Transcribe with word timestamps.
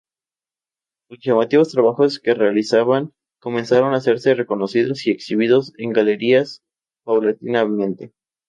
Los 1.11 1.19
llamativos 1.21 1.69
trabajos 1.71 2.17
que 2.19 2.33
realizaban, 2.33 3.13
comenzaron 3.39 3.93
a 3.93 3.97
hacerse 3.97 4.33
reconocidos 4.33 5.05
y 5.05 5.11
exhibidos 5.11 5.73
en 5.77 5.93
galerías 5.93 6.63
paulatinamente. 7.05 8.11